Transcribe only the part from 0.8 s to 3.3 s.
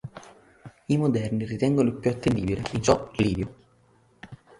I moderni ritengono più attendibile, in ciò,